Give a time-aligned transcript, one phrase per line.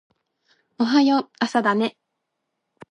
[0.79, 1.95] おはよう朝だね